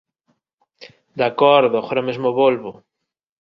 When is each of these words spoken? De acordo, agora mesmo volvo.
De 1.17 1.23
acordo, 1.31 1.75
agora 1.77 2.05
mesmo 2.07 2.35
volvo. 2.41 2.71